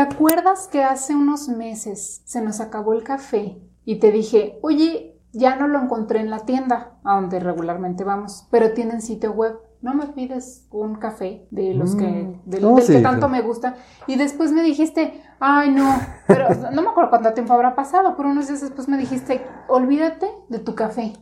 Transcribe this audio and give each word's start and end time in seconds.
acuerdas 0.00 0.68
que 0.68 0.82
hace 0.82 1.14
unos 1.14 1.48
meses 1.48 2.22
se 2.24 2.40
nos 2.40 2.60
acabó 2.60 2.92
el 2.92 3.02
café 3.02 3.58
y 3.84 3.98
te 3.98 4.12
dije, 4.12 4.58
oye, 4.62 5.18
ya 5.32 5.56
no 5.56 5.68
lo 5.68 5.80
encontré 5.80 6.20
en 6.20 6.30
la 6.30 6.40
tienda 6.40 6.98
a 7.04 7.14
donde 7.14 7.40
regularmente 7.40 8.04
vamos, 8.04 8.46
pero 8.50 8.72
tienen 8.72 9.00
sitio 9.00 9.32
web? 9.32 9.58
no 9.82 9.94
me 9.94 10.06
pides 10.08 10.66
un 10.70 10.96
café 10.96 11.46
de 11.50 11.74
los 11.74 11.94
que, 11.94 12.04
mm. 12.04 12.42
del, 12.44 12.86
que 12.86 13.00
tanto 13.00 13.28
me 13.28 13.40
gusta. 13.40 13.76
Y 14.06 14.16
después 14.16 14.52
me 14.52 14.62
dijiste, 14.62 15.22
ay 15.38 15.70
no, 15.70 15.90
pero 16.26 16.48
no 16.72 16.82
me 16.82 16.88
acuerdo 16.88 17.10
cuánto 17.10 17.32
tiempo 17.32 17.54
habrá 17.54 17.74
pasado, 17.74 18.14
pero 18.16 18.28
unos 18.30 18.48
días 18.48 18.60
después 18.60 18.88
me 18.88 18.98
dijiste, 18.98 19.42
olvídate 19.68 20.26
de 20.48 20.58
tu 20.58 20.74
café. 20.74 21.14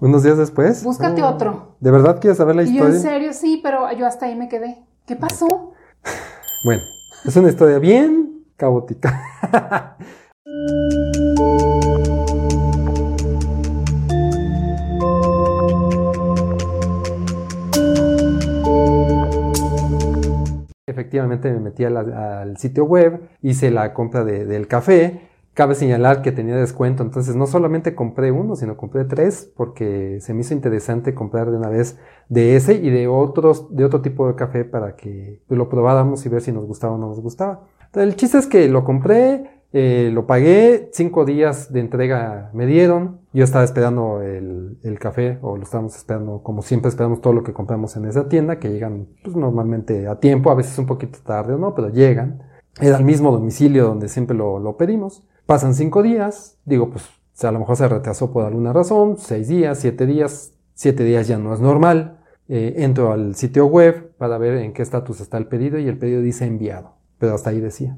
Unos 0.00 0.22
días 0.22 0.38
después. 0.38 0.84
Búscate 0.84 1.22
oh. 1.22 1.28
otro. 1.28 1.76
¿De 1.80 1.90
verdad 1.90 2.20
quieres 2.20 2.38
saber 2.38 2.54
la 2.54 2.62
historia? 2.62 2.92
Y 2.92 2.96
en 2.96 3.02
serio, 3.02 3.32
sí, 3.32 3.60
pero 3.62 3.90
yo 3.92 4.06
hasta 4.06 4.26
ahí 4.26 4.36
me 4.36 4.48
quedé. 4.48 4.78
¿Qué 5.06 5.16
pasó? 5.16 5.46
Bueno, 6.64 6.82
es 7.24 7.36
una 7.36 7.50
historia 7.50 7.78
bien 7.78 8.44
caótica. 8.56 9.22
Efectivamente 20.84 21.52
me 21.52 21.60
metí 21.60 21.84
al 21.84 22.56
sitio 22.56 22.86
web, 22.86 23.20
hice 23.40 23.70
la 23.70 23.94
compra 23.94 24.24
del 24.24 24.66
café. 24.66 25.27
Cabe 25.58 25.74
señalar 25.74 26.22
que 26.22 26.30
tenía 26.30 26.54
descuento, 26.54 27.02
entonces 27.02 27.34
no 27.34 27.48
solamente 27.48 27.96
compré 27.96 28.30
uno, 28.30 28.54
sino 28.54 28.76
compré 28.76 29.04
tres 29.06 29.50
porque 29.56 30.20
se 30.20 30.32
me 30.32 30.42
hizo 30.42 30.54
interesante 30.54 31.14
comprar 31.14 31.50
de 31.50 31.56
una 31.56 31.68
vez 31.68 31.98
de 32.28 32.54
ese 32.54 32.74
y 32.74 32.90
de 32.90 33.08
otros, 33.08 33.74
de 33.74 33.84
otro 33.84 34.00
tipo 34.00 34.28
de 34.28 34.36
café 34.36 34.64
para 34.64 34.94
que 34.94 35.42
lo 35.48 35.68
probáramos 35.68 36.24
y 36.24 36.28
ver 36.28 36.42
si 36.42 36.52
nos 36.52 36.64
gustaba 36.64 36.94
o 36.94 36.98
no 36.98 37.08
nos 37.08 37.18
gustaba. 37.18 37.64
El 37.94 38.14
chiste 38.14 38.38
es 38.38 38.46
que 38.46 38.68
lo 38.68 38.84
compré, 38.84 39.50
eh, 39.72 40.12
lo 40.14 40.28
pagué, 40.28 40.90
cinco 40.92 41.24
días 41.24 41.72
de 41.72 41.80
entrega 41.80 42.52
me 42.54 42.64
dieron. 42.64 43.18
Yo 43.32 43.42
estaba 43.42 43.64
esperando 43.64 44.22
el, 44.22 44.78
café, 45.00 45.40
o 45.42 45.56
lo 45.56 45.64
estábamos 45.64 45.96
esperando, 45.96 46.40
como 46.44 46.62
siempre 46.62 46.88
esperamos 46.88 47.20
todo 47.20 47.32
lo 47.32 47.42
que 47.42 47.52
compramos 47.52 47.96
en 47.96 48.04
esa 48.04 48.28
tienda, 48.28 48.60
que 48.60 48.70
llegan 48.70 49.08
pues, 49.24 49.34
normalmente 49.34 50.06
a 50.06 50.20
tiempo, 50.20 50.52
a 50.52 50.54
veces 50.54 50.78
un 50.78 50.86
poquito 50.86 51.18
tarde 51.24 51.54
o 51.54 51.58
no, 51.58 51.74
pero 51.74 51.88
llegan. 51.88 52.44
Era 52.80 52.98
el 52.98 53.04
mismo 53.04 53.32
domicilio 53.32 53.86
donde 53.86 54.08
siempre 54.08 54.36
lo, 54.36 54.76
pedimos. 54.76 55.24
Pasan 55.48 55.74
cinco 55.74 56.02
días, 56.02 56.58
digo, 56.66 56.90
pues 56.90 57.08
a 57.42 57.50
lo 57.50 57.60
mejor 57.60 57.74
se 57.76 57.88
retrasó 57.88 58.30
por 58.30 58.44
alguna 58.44 58.74
razón, 58.74 59.16
seis 59.16 59.48
días, 59.48 59.78
siete 59.78 60.04
días, 60.04 60.52
siete 60.74 61.04
días 61.04 61.26
ya 61.26 61.38
no 61.38 61.54
es 61.54 61.60
normal. 61.60 62.18
Eh, 62.50 62.74
entro 62.76 63.12
al 63.12 63.34
sitio 63.34 63.64
web 63.64 64.12
para 64.18 64.36
ver 64.36 64.58
en 64.58 64.74
qué 64.74 64.82
estatus 64.82 65.22
está 65.22 65.38
el 65.38 65.46
pedido 65.46 65.78
y 65.78 65.88
el 65.88 65.96
pedido 65.96 66.20
dice 66.20 66.44
enviado, 66.44 66.96
pero 67.16 67.34
hasta 67.34 67.48
ahí 67.48 67.60
decía. 67.60 67.96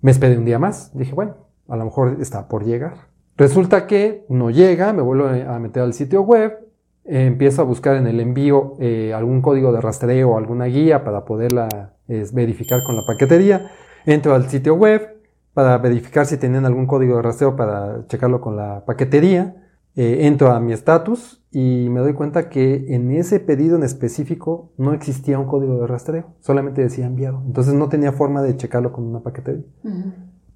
Me 0.00 0.12
esperé 0.12 0.38
un 0.38 0.44
día 0.44 0.60
más. 0.60 0.96
Dije, 0.96 1.12
bueno, 1.12 1.38
a 1.66 1.76
lo 1.76 1.86
mejor 1.86 2.18
está 2.20 2.46
por 2.46 2.64
llegar. 2.64 3.08
Resulta 3.36 3.88
que 3.88 4.24
no 4.28 4.50
llega, 4.50 4.92
me 4.92 5.02
vuelvo 5.02 5.26
a 5.26 5.58
meter 5.58 5.82
al 5.82 5.94
sitio 5.94 6.22
web, 6.22 6.68
empiezo 7.04 7.62
a 7.62 7.64
buscar 7.64 7.96
en 7.96 8.06
el 8.06 8.20
envío 8.20 8.76
eh, 8.78 9.12
algún 9.12 9.42
código 9.42 9.72
de 9.72 9.80
rastreo 9.80 10.30
o 10.30 10.38
alguna 10.38 10.66
guía 10.66 11.02
para 11.02 11.24
poderla 11.24 11.96
verificar 12.06 12.84
con 12.84 12.94
la 12.94 13.02
paquetería. 13.04 13.72
Entro 14.06 14.36
al 14.36 14.48
sitio 14.48 14.76
web 14.76 15.21
para 15.54 15.76
verificar 15.78 16.26
si 16.26 16.36
tenían 16.36 16.64
algún 16.64 16.86
código 16.86 17.16
de 17.16 17.22
rastreo 17.22 17.56
para 17.56 18.06
checarlo 18.06 18.40
con 18.40 18.56
la 18.56 18.84
paquetería. 18.84 19.56
Eh, 19.94 20.26
entro 20.26 20.50
a 20.50 20.60
mi 20.60 20.72
estatus 20.72 21.44
y 21.50 21.88
me 21.90 22.00
doy 22.00 22.14
cuenta 22.14 22.48
que 22.48 22.94
en 22.94 23.10
ese 23.10 23.40
pedido 23.40 23.76
en 23.76 23.82
específico 23.82 24.72
no 24.78 24.94
existía 24.94 25.38
un 25.38 25.46
código 25.46 25.78
de 25.80 25.86
rastreo, 25.86 26.34
solamente 26.40 26.80
decía 26.80 27.04
enviado. 27.04 27.42
Entonces 27.46 27.74
no 27.74 27.90
tenía 27.90 28.12
forma 28.12 28.42
de 28.42 28.56
checarlo 28.56 28.92
con 28.92 29.04
una 29.04 29.20
paquetería. 29.20 29.64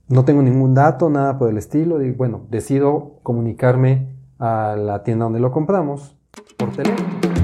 No 0.09 0.25
tengo 0.25 0.41
ningún 0.41 0.73
dato, 0.73 1.11
nada 1.11 1.39
por 1.39 1.51
el 1.51 1.59
estilo. 1.59 2.03
Y 2.03 2.13
bueno, 2.13 2.47
decido 2.49 3.19
comunicarme 3.23 4.17
a 4.39 4.77
la 4.79 5.03
tienda 5.03 5.25
donde 5.25 5.41
lo 5.41 5.51
compramos 5.51 6.17
por 6.57 6.71
teléfono. 6.71 7.36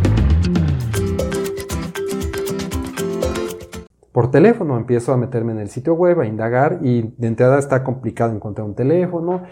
Por 4.13 4.31
teléfono. 4.31 4.77
Empiezo 4.77 5.13
a 5.13 5.17
meterme 5.17 5.53
en 5.53 5.59
el 5.59 5.69
sitio 5.69 5.95
web, 5.95 6.21
a 6.21 6.27
indagar 6.27 6.79
y 6.83 7.15
de 7.17 7.27
entrada 7.27 7.59
está 7.59 7.83
complicado 7.83 8.35
encontrar 8.35 8.67
un 8.67 8.75
teléfono. 8.75 9.43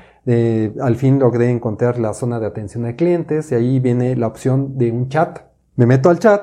al 0.81 0.97
fin 0.97 1.19
logré 1.19 1.51
encontrar 1.51 1.99
la 1.99 2.15
zona 2.15 2.39
de 2.39 2.47
atención 2.47 2.85
a 2.87 2.95
clientes 2.95 3.51
y 3.53 3.55
ahí 3.55 3.81
viene 3.81 4.15
la 4.17 4.27
opción 4.27 4.79
de 4.79 4.93
un 4.93 5.09
chat. 5.09 5.41
Me 5.77 5.87
meto 5.87 6.11
al 6.11 6.19
chat. 6.19 6.43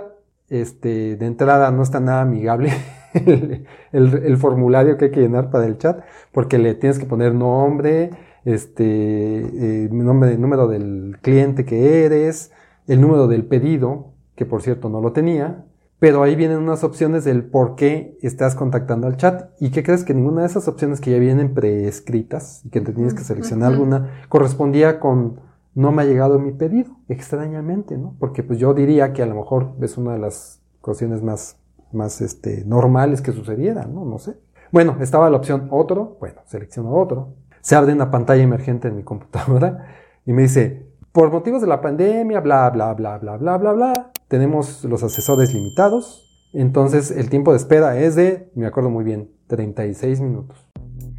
Este, 0.50 1.18
de 1.18 1.26
entrada 1.26 1.70
no 1.72 1.84
está 1.84 2.00
nada 2.00 2.22
amigable 2.22 2.72
el, 3.92 4.38
formulario 4.38 4.98
que 4.98 5.06
hay 5.06 5.12
que 5.12 5.20
llenar 5.20 5.50
para 5.50 5.66
el 5.66 5.78
chat 5.78 6.00
porque 6.32 6.58
le 6.58 6.74
tienes 6.74 7.00
que 7.00 7.06
poner 7.06 7.34
nombre, 7.34 8.12
este, 8.46 8.86
eh, 8.86 9.90
nombre, 9.92 10.38
número 10.38 10.70
del 10.70 11.18
cliente 11.22 11.66
que 11.66 12.06
eres, 12.06 12.54
el 12.88 13.02
número 13.02 13.28
del 13.28 13.46
pedido, 13.46 14.14
que 14.36 14.46
por 14.46 14.62
cierto 14.62 14.88
no 14.88 15.02
lo 15.02 15.12
tenía, 15.12 15.66
pero 16.00 16.22
ahí 16.22 16.36
vienen 16.36 16.60
unas 16.60 16.84
opciones 16.84 17.24
del 17.24 17.44
por 17.44 17.76
qué 17.76 18.18
estás 18.22 18.54
contactando 18.54 19.08
al 19.08 19.18
chat. 19.18 19.50
¿Y 19.60 19.72
qué 19.72 19.84
crees 19.84 20.04
que 20.04 20.14
ninguna 20.14 20.42
de 20.42 20.48
esas 20.48 20.68
opciones 20.68 21.02
que 21.02 21.12
ya 21.12 21.18
vienen 21.18 21.54
preescritas 21.54 22.64
y 22.66 22.70
que 22.70 22.82
te 22.82 22.94
tienes 22.94 23.14
que 23.14 23.24
seleccionar 23.24 23.74
alguna 23.74 24.26
correspondía 24.30 25.00
con 25.00 25.40
no 25.74 25.92
me 25.92 26.02
ha 26.02 26.06
llegado 26.06 26.40
mi 26.40 26.54
pedido, 26.54 26.98
extrañamente, 27.08 28.00
¿no? 28.00 28.16
Porque 28.20 28.42
pues 28.42 28.58
yo 28.58 28.74
diría 28.74 29.14
que 29.14 29.22
a 29.22 29.28
lo 29.28 29.36
mejor 29.36 29.76
es 29.80 29.96
una 29.96 30.14
de 30.14 30.20
las 30.20 30.60
cuestiones 30.82 31.22
más, 31.22 31.60
más 31.92 32.20
este, 32.22 32.66
normales 32.66 33.22
que 33.22 33.32
sucediera, 33.32 33.86
¿no? 33.86 34.04
No 34.04 34.18
sé. 34.18 34.40
Bueno, 34.72 34.98
estaba 35.02 35.30
la 35.30 35.38
opción 35.38 35.68
otro, 35.70 36.18
bueno, 36.20 36.42
selecciono 36.48 36.96
otro. 36.96 37.36
Se 37.62 37.76
abre 37.76 37.94
una 37.94 38.10
pantalla 38.10 38.42
emergente 38.42 38.88
en 38.88 38.96
mi 38.96 39.04
computadora 39.04 39.86
y 40.26 40.34
me 40.34 40.42
dice, 40.44 40.87
por 41.18 41.32
motivos 41.32 41.62
de 41.62 41.68
la 41.68 41.82
pandemia, 41.82 42.42
bla, 42.42 42.70
bla, 42.70 42.94
bla, 42.94 43.18
bla, 43.18 43.38
bla, 43.38 43.58
bla, 43.58 43.74
bla, 43.74 44.12
tenemos 44.28 44.84
los 44.84 45.02
asesores 45.02 45.52
limitados. 45.52 46.30
Entonces 46.54 47.10
el 47.10 47.32
tiempo 47.32 47.54
de 47.54 47.58
espera 47.58 47.98
es 47.98 48.16
de, 48.16 48.52
me 48.54 48.68
acuerdo 48.68 48.92
muy 48.92 49.04
bien, 49.04 49.32
36 49.48 50.22
minutos. 50.22 50.70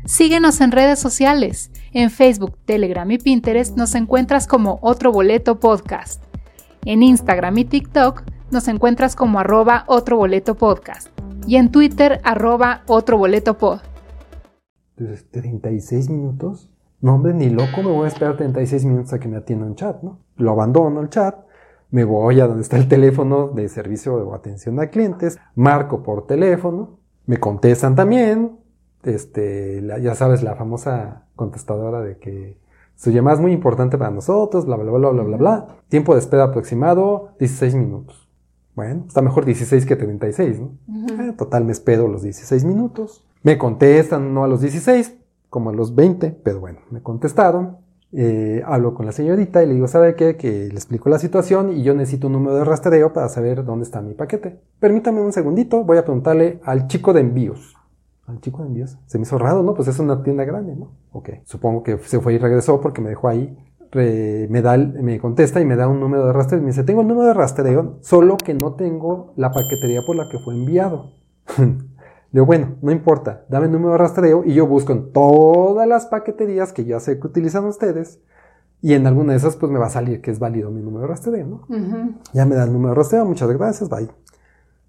Síguenos 0.04 0.60
en 0.60 0.70
redes 0.70 1.00
sociales. 1.00 1.72
En 1.92 2.10
Facebook, 2.10 2.56
Telegram 2.64 3.10
y 3.10 3.18
Pinterest 3.18 3.76
nos 3.76 3.96
encuentras 3.96 4.46
como 4.46 4.78
Otro 4.82 5.10
Boleto 5.10 5.58
Podcast. 5.58 6.22
En 6.84 7.02
Instagram 7.02 7.58
y 7.58 7.64
TikTok 7.64 8.22
nos 8.52 8.68
encuentras 8.68 9.16
como 9.16 9.40
arroba 9.40 9.82
Otro 9.88 10.16
Boleto 10.16 10.54
Podcast. 10.54 11.08
Y 11.44 11.56
en 11.56 11.72
Twitter, 11.72 12.20
arroba 12.22 12.84
Otro 12.86 13.18
Boleto 13.18 13.58
Pod. 13.58 13.80
¿36 14.96 16.08
minutos? 16.08 16.70
No, 17.00 17.14
hombre, 17.14 17.34
ni 17.34 17.48
loco 17.48 17.82
me 17.82 17.90
voy 17.90 18.06
a 18.06 18.08
esperar 18.08 18.36
36 18.36 18.84
minutos 18.84 19.12
a 19.12 19.20
que 19.20 19.28
me 19.28 19.36
atienda 19.36 19.66
un 19.66 19.76
chat, 19.76 20.02
¿no? 20.02 20.18
Lo 20.36 20.50
abandono 20.50 21.00
el 21.00 21.08
chat 21.08 21.48
me 21.90 22.04
voy 22.04 22.40
a 22.40 22.46
donde 22.46 22.62
está 22.62 22.76
el 22.76 22.88
teléfono 22.88 23.48
de 23.48 23.68
servicio 23.68 24.14
o 24.16 24.34
atención 24.34 24.78
a 24.80 24.88
clientes, 24.88 25.38
marco 25.54 26.02
por 26.02 26.26
teléfono, 26.26 26.98
me 27.26 27.38
contestan 27.38 27.94
también, 27.94 28.58
este, 29.04 29.82
ya 30.00 30.14
sabes, 30.14 30.42
la 30.42 30.54
famosa 30.54 31.26
contestadora 31.36 32.00
de 32.00 32.18
que 32.18 32.58
su 32.96 33.10
llamada 33.10 33.36
es 33.36 33.42
muy 33.42 33.52
importante 33.52 33.96
para 33.96 34.10
nosotros, 34.10 34.66
bla, 34.66 34.76
bla, 34.76 34.90
bla, 34.90 35.10
bla, 35.10 35.22
bla, 35.22 35.36
bla. 35.36 35.66
Tiempo 35.88 36.14
de 36.14 36.20
espera 36.20 36.44
aproximado, 36.44 37.30
16 37.38 37.74
minutos. 37.76 38.28
Bueno, 38.74 39.04
está 39.06 39.22
mejor 39.22 39.44
16 39.44 39.86
que 39.86 39.96
36, 39.96 40.60
¿no? 40.60 40.72
Eh, 41.22 41.32
total, 41.36 41.64
me 41.64 41.72
espero 41.72 42.08
los 42.08 42.22
16 42.22 42.64
minutos. 42.64 43.24
Me 43.42 43.56
contestan, 43.56 44.34
no 44.34 44.44
a 44.44 44.48
los 44.48 44.60
16, 44.60 45.17
como 45.50 45.70
a 45.70 45.72
los 45.72 45.94
20, 45.94 46.40
pero 46.42 46.60
bueno, 46.60 46.80
me 46.90 47.02
contestaron. 47.02 47.78
Eh, 48.10 48.62
hablo 48.64 48.94
con 48.94 49.04
la 49.04 49.12
señorita 49.12 49.62
y 49.62 49.66
le 49.66 49.74
digo, 49.74 49.86
¿sabe 49.86 50.14
qué? 50.14 50.36
Que 50.36 50.68
le 50.68 50.74
explico 50.74 51.10
la 51.10 51.18
situación 51.18 51.70
y 51.76 51.82
yo 51.82 51.94
necesito 51.94 52.28
un 52.28 52.34
número 52.34 52.56
de 52.56 52.64
rastreo 52.64 53.12
para 53.12 53.28
saber 53.28 53.64
dónde 53.64 53.84
está 53.84 54.00
mi 54.00 54.14
paquete. 54.14 54.60
Permítame 54.80 55.20
un 55.20 55.32
segundito, 55.32 55.84
voy 55.84 55.98
a 55.98 56.04
preguntarle 56.04 56.60
al 56.64 56.86
chico 56.86 57.12
de 57.12 57.20
envíos. 57.20 57.76
Al 58.26 58.40
chico 58.40 58.62
de 58.62 58.68
envíos. 58.68 58.98
Se 59.06 59.18
me 59.18 59.22
hizo 59.22 59.38
raro, 59.38 59.62
¿no? 59.62 59.74
Pues 59.74 59.88
es 59.88 59.98
una 59.98 60.22
tienda 60.22 60.44
grande, 60.44 60.74
¿no? 60.74 60.92
Ok. 61.12 61.30
Supongo 61.44 61.82
que 61.82 61.98
se 61.98 62.20
fue 62.20 62.34
y 62.34 62.38
regresó 62.38 62.80
porque 62.80 63.00
me 63.00 63.10
dejó 63.10 63.28
ahí. 63.28 63.56
me, 63.94 64.62
da, 64.62 64.76
me 64.76 65.18
contesta 65.18 65.60
y 65.60 65.64
me 65.64 65.76
da 65.76 65.88
un 65.88 66.00
número 66.00 66.26
de 66.26 66.32
rastreo. 66.32 66.60
Me 66.60 66.68
dice, 66.68 66.84
tengo 66.84 67.02
el 67.02 67.08
número 67.08 67.28
de 67.28 67.34
rastreo, 67.34 67.98
solo 68.02 68.36
que 68.36 68.54
no 68.54 68.74
tengo 68.74 69.32
la 69.36 69.50
paquetería 69.50 70.02
por 70.06 70.16
la 70.16 70.28
que 70.30 70.38
fue 70.38 70.54
enviado. 70.54 71.12
digo, 72.32 72.46
bueno, 72.46 72.76
no 72.82 72.92
importa, 72.92 73.44
dame 73.48 73.66
el 73.66 73.72
número 73.72 73.92
de 73.92 73.98
rastreo 73.98 74.44
y 74.44 74.54
yo 74.54 74.66
busco 74.66 74.92
en 74.92 75.12
todas 75.12 75.86
las 75.86 76.06
paqueterías 76.06 76.72
que 76.72 76.84
ya 76.84 77.00
sé 77.00 77.18
que 77.18 77.26
utilizan 77.26 77.64
ustedes 77.64 78.20
y 78.80 78.94
en 78.94 79.06
alguna 79.06 79.32
de 79.32 79.38
esas 79.38 79.56
pues 79.56 79.72
me 79.72 79.78
va 79.78 79.86
a 79.86 79.90
salir 79.90 80.20
que 80.20 80.30
es 80.30 80.38
válido 80.38 80.70
mi 80.70 80.80
número 80.80 81.02
de 81.02 81.08
rastreo, 81.08 81.46
¿no? 81.46 81.66
Ya 82.32 82.46
me 82.46 82.54
da 82.54 82.64
el 82.64 82.72
número 82.72 82.90
de 82.90 82.96
rastreo, 82.96 83.24
muchas 83.24 83.50
gracias, 83.50 83.88
bye. 83.88 84.08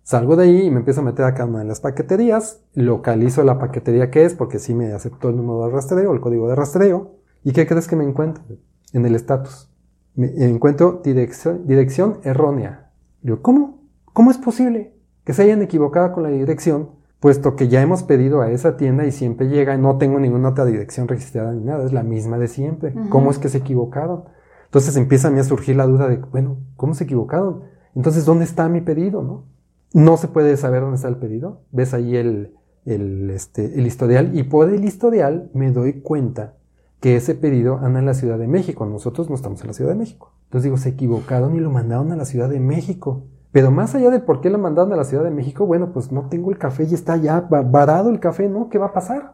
Salgo 0.04 0.36
de 0.36 0.44
ahí 0.44 0.62
y 0.64 0.72
me 0.72 0.80
empiezo 0.80 1.02
a 1.02 1.04
meter 1.04 1.26
a 1.26 1.34
cada 1.34 1.48
una 1.48 1.60
de 1.60 1.66
las 1.66 1.82
paqueterías, 1.82 2.64
localizo 2.74 3.44
la 3.44 3.60
paquetería 3.60 4.10
que 4.10 4.26
es 4.26 4.34
porque 4.34 4.60
sí 4.60 4.74
me 4.74 4.92
aceptó 4.94 5.30
el 5.30 5.36
número 5.36 5.66
de 5.66 5.72
rastreo, 5.72 6.14
el 6.14 6.20
código 6.20 6.48
de 6.48 6.56
rastreo. 6.56 7.16
¿Y 7.44 7.54
qué 7.54 7.68
crees 7.68 7.88
que 7.88 7.96
me 7.96 8.04
encuentro? 8.04 8.44
En 8.92 9.06
el 9.06 9.16
estatus. 9.16 9.72
me 10.16 10.28
encuentro 10.46 11.02
dirección, 11.04 11.68
dirección 11.68 12.20
errónea. 12.24 12.92
Digo, 13.22 13.42
¿cómo? 13.42 13.84
¿Cómo 14.14 14.32
es 14.32 14.38
posible 14.38 14.96
que 15.24 15.34
se 15.34 15.44
hayan 15.44 15.62
equivocado 15.62 16.12
con 16.12 16.24
la 16.24 16.30
dirección? 16.30 16.99
Puesto 17.20 17.56
que 17.56 17.68
ya 17.68 17.82
hemos 17.82 18.04
pedido 18.04 18.42
a 18.42 18.52
esa 18.52 18.78
tienda 18.78 19.06
y 19.06 19.12
siempre 19.12 19.50
llega, 19.50 19.78
no 19.78 19.98
tengo 19.98 20.20
ninguna 20.20 20.50
otra 20.50 20.66
dirección 20.66 21.08
registrada 21.08 21.54
ni 21.54 21.64
nada, 21.64 21.86
es 21.86 21.92
la 21.92 22.04
misma 22.04 22.38
de 22.38 22.48
siempre. 22.48 22.96
¿Cómo 23.10 23.30
es 23.32 23.40
que 23.40 23.50
se 23.50 23.58
equivocaron? 23.58 24.24
Entonces 24.66 24.96
empieza 24.96 25.28
a 25.28 25.32
mí 25.32 25.40
a 25.40 25.44
surgir 25.44 25.76
la 25.76 25.86
duda 25.86 26.08
de, 26.08 26.18
bueno, 26.18 26.58
¿cómo 26.78 26.94
se 26.94 27.04
equivocaron? 27.04 27.64
Entonces, 27.96 28.24
¿dónde 28.26 28.46
está 28.46 28.70
mi 28.70 28.82
pedido? 28.82 29.24
No, 29.24 29.46
no 29.94 30.18
se 30.18 30.28
puede 30.28 30.56
saber 30.58 30.82
dónde 30.82 30.98
está 30.98 31.08
el 31.08 31.18
pedido. 31.18 31.64
Ves 31.72 31.94
ahí 31.94 32.16
el, 32.16 32.56
el, 32.86 33.30
este, 33.32 33.80
el 33.80 33.88
historial 33.88 34.38
y 34.38 34.44
por 34.44 34.70
el 34.70 34.86
historial 34.86 35.50
me 35.54 35.72
doy 35.72 36.02
cuenta 36.02 36.56
que 37.00 37.16
ese 37.16 37.34
pedido 37.34 37.78
anda 37.78 38.00
en 38.00 38.06
la 38.06 38.14
Ciudad 38.14 38.38
de 38.38 38.48
México. 38.48 38.86
Nosotros 38.86 39.30
no 39.30 39.36
estamos 39.36 39.62
en 39.62 39.68
la 39.68 39.74
Ciudad 39.74 39.92
de 39.92 39.98
México. 39.98 40.34
Entonces 40.46 40.66
digo, 40.66 40.78
se 40.78 40.90
equivocaron 40.90 41.56
y 41.56 41.60
lo 41.60 41.72
mandaron 41.72 42.12
a 42.12 42.16
la 42.16 42.26
Ciudad 42.26 42.50
de 42.50 42.60
México. 42.60 43.24
Pero 43.52 43.72
más 43.72 43.96
allá 43.96 44.10
de 44.12 44.20
por 44.20 44.42
qué 44.42 44.50
lo 44.50 44.60
mandaron 44.60 44.94
a 44.94 44.96
la 44.96 45.04
Ciudad 45.04 45.24
de 45.24 45.32
México, 45.32 45.66
bueno, 45.66 45.92
pues 45.92 46.12
no 46.12 46.30
tengo 46.30 46.52
el 46.52 46.58
café 46.58 46.84
y 46.84 46.94
está 46.94 47.18
ya 47.18 47.42
varado 47.42 48.10
el 48.10 48.20
café, 48.20 48.48
¿no? 48.48 48.70
¿Qué 48.70 48.78
va 48.78 48.88
a 48.88 48.94
pasar? 48.94 49.34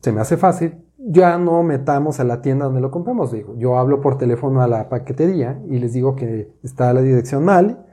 Se 0.00 0.12
me 0.12 0.20
hace 0.20 0.36
fácil. 0.36 0.84
Ya 0.96 1.38
no 1.38 1.62
metamos 1.62 2.20
a 2.20 2.24
la 2.24 2.40
tienda 2.40 2.66
donde 2.66 2.80
lo 2.80 2.90
compramos. 2.90 3.32
Digo, 3.32 3.56
yo 3.56 3.78
hablo 3.78 4.00
por 4.00 4.18
teléfono 4.18 4.62
a 4.62 4.68
la 4.68 4.88
paquetería 4.88 5.60
y 5.68 5.78
les 5.78 5.92
digo 5.92 6.14
que 6.14 6.52
está 6.62 6.92
la 6.92 7.02
dirección 7.02 7.44
mal 7.44 7.84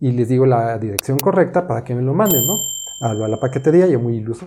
y 0.00 0.12
les 0.12 0.28
digo 0.28 0.44
la 0.44 0.78
dirección 0.78 1.18
correcta 1.18 1.66
para 1.66 1.84
que 1.84 1.94
me 1.94 2.02
lo 2.02 2.12
manden, 2.12 2.40
¿no? 2.46 2.54
Hablo 3.00 3.24
a 3.24 3.28
la 3.28 3.40
paquetería, 3.40 3.86
yo 3.86 4.00
muy 4.00 4.16
iluso. 4.16 4.46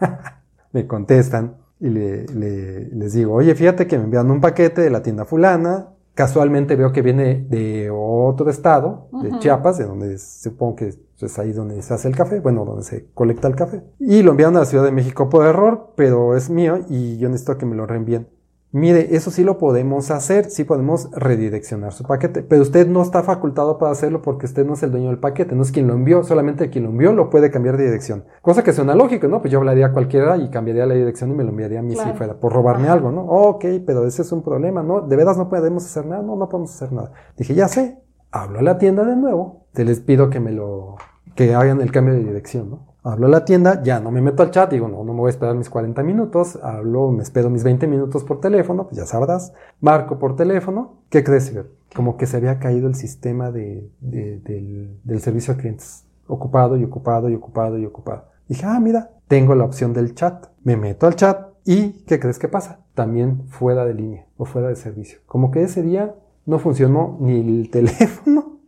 me 0.72 0.86
contestan 0.86 1.56
y 1.78 1.88
le, 1.88 2.26
les 2.26 3.12
digo, 3.12 3.34
oye, 3.34 3.54
fíjate 3.54 3.86
que 3.86 3.98
me 3.98 4.04
enviaron 4.04 4.30
un 4.30 4.40
paquete 4.40 4.80
de 4.80 4.90
la 4.90 5.02
tienda 5.02 5.24
fulana. 5.24 5.88
Casualmente 6.20 6.76
veo 6.76 6.92
que 6.92 7.00
viene 7.00 7.46
de 7.48 7.88
otro 7.90 8.50
estado, 8.50 9.08
de 9.22 9.38
Chiapas, 9.38 9.78
de 9.78 9.86
donde 9.86 10.18
supongo 10.18 10.76
que 10.76 10.92
es 11.18 11.38
ahí 11.38 11.54
donde 11.54 11.80
se 11.80 11.94
hace 11.94 12.08
el 12.08 12.14
café, 12.14 12.40
bueno, 12.40 12.66
donde 12.66 12.82
se 12.82 13.06
colecta 13.14 13.48
el 13.48 13.56
café. 13.56 13.82
Y 13.98 14.20
lo 14.20 14.32
enviaron 14.32 14.54
a 14.56 14.60
la 14.60 14.66
Ciudad 14.66 14.84
de 14.84 14.92
México 14.92 15.30
por 15.30 15.46
error, 15.46 15.94
pero 15.96 16.36
es 16.36 16.50
mío 16.50 16.80
y 16.90 17.16
yo 17.16 17.30
necesito 17.30 17.56
que 17.56 17.64
me 17.64 17.74
lo 17.74 17.86
reenvíen. 17.86 18.28
Mire, 18.72 19.16
eso 19.16 19.32
sí 19.32 19.42
lo 19.42 19.58
podemos 19.58 20.12
hacer, 20.12 20.48
sí 20.48 20.62
podemos 20.62 21.10
redireccionar 21.10 21.92
su 21.92 22.04
paquete, 22.04 22.44
pero 22.44 22.62
usted 22.62 22.86
no 22.86 23.02
está 23.02 23.24
facultado 23.24 23.78
para 23.78 23.90
hacerlo 23.90 24.22
porque 24.22 24.46
usted 24.46 24.64
no 24.64 24.74
es 24.74 24.82
el 24.84 24.92
dueño 24.92 25.08
del 25.08 25.18
paquete, 25.18 25.56
no 25.56 25.62
es 25.62 25.72
quien 25.72 25.88
lo 25.88 25.94
envió, 25.94 26.22
solamente 26.22 26.70
quien 26.70 26.84
lo 26.84 26.90
envió 26.90 27.12
lo 27.12 27.30
puede 27.30 27.50
cambiar 27.50 27.76
de 27.76 27.86
dirección. 27.86 28.24
Cosa 28.42 28.62
que 28.62 28.72
suena 28.72 28.94
lógico, 28.94 29.26
¿no? 29.26 29.40
Pues 29.40 29.50
yo 29.50 29.58
hablaría 29.58 29.86
a 29.86 29.92
cualquiera 29.92 30.36
y 30.36 30.50
cambiaría 30.50 30.86
la 30.86 30.94
dirección 30.94 31.32
y 31.32 31.34
me 31.34 31.42
lo 31.42 31.50
enviaría 31.50 31.80
a 31.80 31.82
mí 31.82 31.96
si 31.96 32.12
fuera 32.12 32.34
por 32.34 32.52
robarme 32.52 32.88
algo, 32.88 33.10
¿no? 33.10 33.22
ok, 33.22 33.64
pero 33.84 34.06
ese 34.06 34.22
es 34.22 34.30
un 34.30 34.42
problema, 34.42 34.84
¿no? 34.84 35.00
¿De 35.00 35.16
veras 35.16 35.36
no 35.36 35.48
podemos 35.48 35.84
hacer 35.84 36.06
nada? 36.06 36.22
No, 36.22 36.36
no 36.36 36.48
podemos 36.48 36.72
hacer 36.72 36.92
nada. 36.92 37.10
Dije, 37.36 37.54
ya 37.56 37.66
sé, 37.66 37.98
hablo 38.30 38.60
a 38.60 38.62
la 38.62 38.78
tienda 38.78 39.04
de 39.04 39.16
nuevo, 39.16 39.66
te 39.72 39.84
les 39.84 39.98
pido 39.98 40.30
que 40.30 40.38
me 40.38 40.52
lo, 40.52 40.94
que 41.34 41.54
hagan 41.54 41.80
el 41.80 41.90
cambio 41.90 42.14
de 42.14 42.22
dirección, 42.22 42.70
¿no? 42.70 42.89
Hablo 43.02 43.28
a 43.28 43.30
la 43.30 43.44
tienda, 43.46 43.82
ya 43.82 43.98
no 43.98 44.10
me 44.10 44.20
meto 44.20 44.42
al 44.42 44.50
chat, 44.50 44.70
digo, 44.70 44.86
no, 44.86 45.04
no 45.04 45.14
me 45.14 45.20
voy 45.20 45.28
a 45.28 45.30
esperar 45.30 45.54
mis 45.54 45.70
40 45.70 46.02
minutos, 46.02 46.58
hablo, 46.62 47.10
me 47.10 47.22
espero 47.22 47.48
mis 47.48 47.64
20 47.64 47.86
minutos 47.86 48.24
por 48.24 48.40
teléfono, 48.40 48.84
pues 48.84 48.98
ya 48.98 49.06
sabrás, 49.06 49.54
marco 49.80 50.18
por 50.18 50.36
teléfono, 50.36 50.98
¿qué 51.08 51.24
crees? 51.24 51.54
Como 51.96 52.18
que 52.18 52.26
se 52.26 52.36
había 52.36 52.58
caído 52.58 52.88
el 52.88 52.94
sistema 52.94 53.50
de, 53.50 53.90
del, 54.00 55.00
del, 55.02 55.20
servicio 55.20 55.54
a 55.54 55.56
clientes, 55.56 56.04
ocupado 56.26 56.76
y 56.76 56.84
ocupado 56.84 57.30
y 57.30 57.34
ocupado 57.34 57.78
y 57.78 57.86
ocupado. 57.86 58.26
Dije, 58.48 58.66
ah, 58.66 58.78
mira, 58.80 59.12
tengo 59.28 59.54
la 59.54 59.64
opción 59.64 59.94
del 59.94 60.14
chat, 60.14 60.48
me 60.62 60.76
meto 60.76 61.06
al 61.06 61.16
chat 61.16 61.48
y 61.64 62.04
¿qué 62.04 62.20
crees 62.20 62.38
que 62.38 62.48
pasa? 62.48 62.80
También 62.94 63.46
fuera 63.48 63.86
de 63.86 63.94
línea 63.94 64.26
o 64.36 64.44
fuera 64.44 64.68
de 64.68 64.76
servicio. 64.76 65.20
Como 65.24 65.50
que 65.50 65.62
ese 65.62 65.82
día 65.82 66.14
no 66.44 66.58
funcionó 66.58 67.16
ni 67.18 67.40
el 67.40 67.70
teléfono 67.72 68.58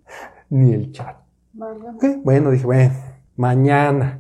ni 0.49 0.73
el 0.73 0.91
chat. 0.93 1.17
Bueno, 1.53 2.51
dije, 2.51 2.67
bueno 2.67 3.12
mañana. 3.37 4.19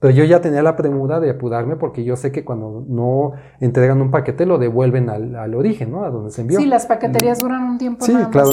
Pero 0.00 0.14
yo 0.14 0.24
ya 0.24 0.40
tenía 0.40 0.62
la 0.62 0.76
premura 0.76 1.18
de 1.18 1.30
apurarme 1.30 1.74
porque 1.76 2.04
yo 2.04 2.14
sé 2.16 2.30
que 2.30 2.44
cuando 2.44 2.84
no 2.88 3.32
entregan 3.58 4.00
un 4.00 4.10
paquete 4.10 4.46
lo 4.46 4.58
devuelven 4.58 5.10
al, 5.10 5.54
origen, 5.54 5.90
¿no? 5.90 6.04
A 6.04 6.10
donde 6.10 6.30
se 6.30 6.42
envió. 6.42 6.58
Sí, 6.58 6.66
las 6.66 6.86
paqueterías 6.86 7.40
duran 7.40 7.64
un 7.64 7.78
tiempo. 7.78 8.04
Sí, 8.04 8.14
claro, 8.30 8.50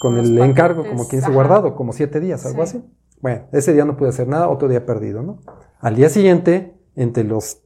con, 0.00 0.18
el 0.18 0.36
encargo, 0.38 0.84
como 0.84 1.06
quien 1.06 1.22
se 1.22 1.30
guardado, 1.30 1.76
como 1.76 1.92
siete 1.92 2.18
días, 2.18 2.44
algo 2.46 2.62
así. 2.62 2.84
Bueno, 3.20 3.42
ese 3.52 3.72
día 3.72 3.84
no 3.84 3.96
pude 3.96 4.08
hacer 4.08 4.26
nada, 4.26 4.48
otro 4.48 4.66
día 4.66 4.84
perdido, 4.84 5.22
¿no? 5.22 5.38
Al 5.78 5.94
día 5.94 6.08
siguiente 6.08 6.74
entre 6.94 7.24
los 7.24 7.62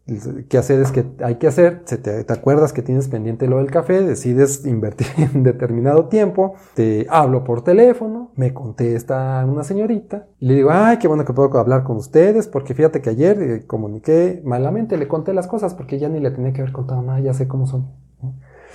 quehaceres 0.49 0.93
que 0.93 1.05
hay 1.23 1.35
que 1.37 1.49
hacer, 1.49 1.85
te, 1.85 2.33
acuerdas 2.33 2.73
que 2.73 2.83
tienes 2.83 3.09
pendiente 3.09 3.49
lo 3.49 3.59
del 3.59 3.71
café, 3.71 4.03
decides 4.03 4.65
invertir 4.67 5.09
en 5.19 5.43
determinado 5.43 6.07
tiempo, 6.07 6.55
te 6.75 7.07
hablo 7.11 7.43
por 7.43 7.63
teléfono, 7.63 8.31
me 8.37 8.55
contesta 8.55 9.45
una 9.47 9.65
señorita 9.65 10.27
y 10.39 10.47
le 10.47 10.55
digo, 10.55 10.71
ay, 10.73 10.99
qué 10.99 11.09
bueno 11.09 11.25
que 11.25 11.33
puedo 11.33 11.59
hablar 11.59 11.83
con 11.83 11.97
ustedes, 11.97 12.47
porque 12.47 12.75
fíjate 12.75 13.01
que 13.01 13.11
ayer 13.11 13.43
eh, 13.43 13.67
comuniqué 13.67 14.43
malamente, 14.45 14.97
le 14.97 15.09
conté 15.09 15.35
las 15.35 15.49
cosas 15.49 15.75
porque 15.75 15.99
ya 15.99 16.09
ni 16.09 16.21
le 16.21 16.31
tenía 16.31 16.53
que 16.53 16.61
haber 16.61 16.73
contado 16.73 17.03
nada, 17.03 17.19
ya 17.21 17.35
sé 17.35 17.49
cómo 17.49 17.67
son. 17.67 17.87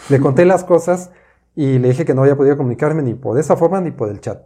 Le 0.09 0.19
conté 0.19 0.45
las 0.45 0.63
cosas 0.63 1.11
y 1.55 1.79
le 1.79 1.89
dije 1.89 2.05
que 2.05 2.13
no 2.13 2.21
había 2.21 2.35
podido 2.35 2.57
comunicarme 2.57 3.03
ni 3.03 3.13
por 3.13 3.39
esa 3.39 3.55
forma 3.55 3.79
ni 3.79 3.91
por 3.91 4.09
el 4.09 4.19
chat. 4.19 4.41